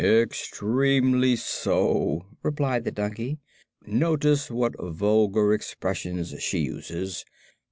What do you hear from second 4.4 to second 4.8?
what